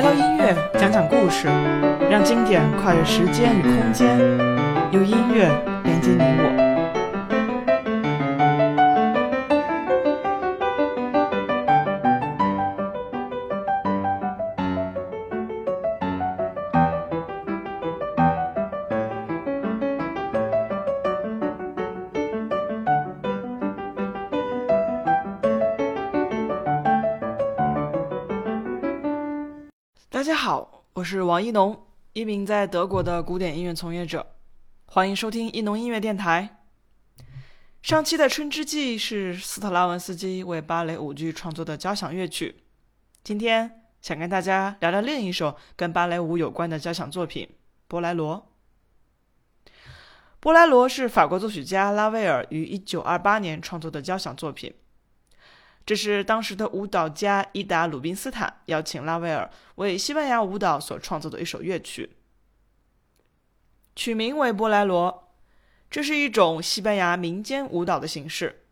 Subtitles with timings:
[0.00, 1.46] 聊聊音乐，讲讲故事，
[2.10, 4.18] 让经典跨越时间与空间，
[4.92, 5.46] 用音乐
[5.84, 6.69] 连接你我。
[30.20, 34.34] 大家好，我是王一农，一名在德国的古典音乐从业者，
[34.84, 36.58] 欢迎收听一农音乐电台。
[37.80, 42.64] 上期的《春之祭》是斯特拉文斯基为芭蕾舞剧创作的交响乐曲，
[43.24, 47.48] 今天想跟大家聊聊另一首跟芭蕾舞有关的交响作品
[47.88, 48.46] 《波莱罗》。
[50.38, 54.74] 波莱罗是法国作曲家拉威尔于1928年创作的交响作品。
[55.90, 62.10] 这是当时的舞蹈家伊达·鲁宾斯坦邀请拉威尔为西班牙舞蹈所创作的一首乐曲，
[63.96, 65.26] 曲名为《波莱罗》。
[65.90, 68.62] 这是一种西班牙民间舞蹈的形式，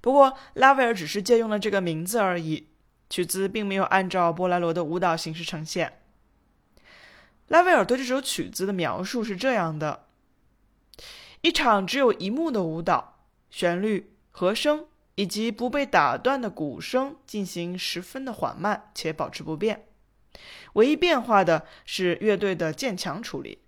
[0.00, 2.66] 不过拉威尔只是借用了这个名字而已，
[3.08, 6.00] 曲子并没有按照波莱罗的舞蹈形式呈现。
[7.46, 10.06] 拉威尔对这首曲子的描述是这样的：
[11.42, 14.86] 一场只有一幕的舞蹈，旋律、和声。
[15.18, 19.88] 以及不被打断的鼓声进行十分的缓慢且保持不变，
[20.74, 23.58] 唯一变化的是乐队的渐强处理。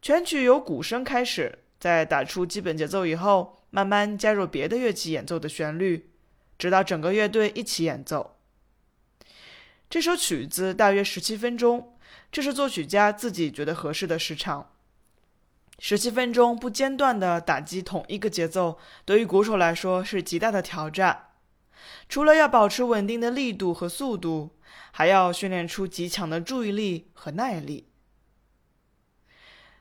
[0.00, 6.10] 全曲由鼓声开始，在打出基本节奏以后，慢慢加入别的乐器演奏的旋律，
[6.58, 8.38] 直到整个乐队一起演奏。
[9.88, 11.96] 这首曲子大约十七分钟，
[12.32, 14.71] 这是作曲家自己觉得合适的时长。
[15.84, 21.30] 十七分钟不间断的打击同一个节奏，对于鼓手来说是极大的挑战。
[22.08, 24.56] 除了要保持稳定的力度和速度，
[24.92, 27.88] 还要训练出极强的注意力和耐力。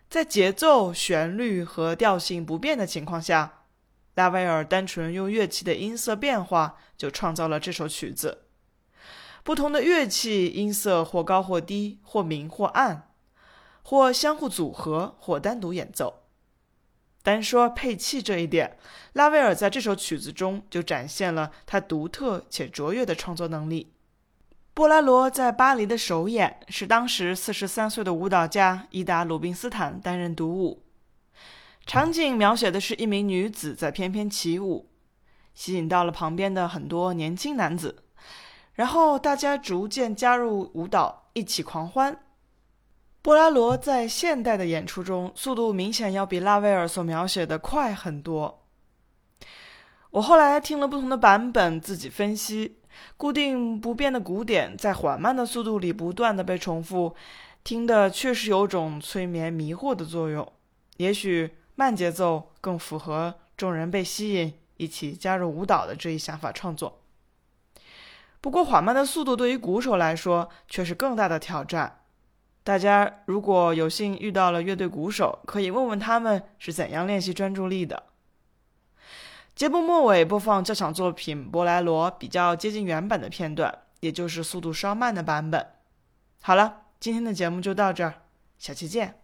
[0.10, 3.66] 在节奏、旋律和调性不变的情况下，
[4.16, 8.46] 拉威尔单纯用乐器的音色变化就创造了这首曲子。
[9.44, 13.11] 不同的乐器音色或高或低，或明或暗。
[13.84, 16.24] 或相互组合，或单独演奏。
[17.24, 18.78] 单说配器这一点，
[19.14, 23.94] 拉威尔在这首曲子中就展现了他独特且卓越的创作能力。
[24.74, 30.84] 波莱罗在巴黎的首演是当时四十三岁的舞蹈家伊达·鲁宾斯坦担任独舞。
[31.86, 34.90] 场景描写的是一名女子在翩翩起舞，
[35.54, 38.04] 吸引到了旁边的很多年轻男子，
[38.74, 42.18] 然后大家逐渐加入舞蹈，一起狂欢。
[43.24, 48.64] 波拉罗在现代的演出中，速度明显要比拉威尔所描写的快很多。
[50.10, 52.80] 我后来听了不同的版本，自己分析，
[53.18, 57.16] 固定不变的鼓点在缓慢的速度里不断的被重复，
[57.64, 60.52] 听的确实有种催眠迷惑的作用。
[60.98, 67.04] 也许慢节奏更符合众人被吸引，一起加入舞蹈的这一想法创作。
[68.42, 72.01] 不过缓慢的速度对于鼓手来说却是更大的挑战。
[72.64, 78.04] 大家如果有幸遇到了乐队鼓手，可以问问他们是怎样练习专注力的。
[79.56, 85.68] 节目末尾播放这场作品《博莱罗》比较接近原版的片段，也就是速度稍慢的版本。
[86.42, 88.22] 好了，今天的节目就到这儿，
[88.58, 89.20] 下期见。